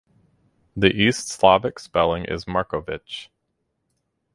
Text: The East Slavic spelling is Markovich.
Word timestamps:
The 0.75 0.87
East 0.87 1.27
Slavic 1.29 1.77
spelling 1.77 2.25
is 2.25 2.45
Markovich. 2.45 3.27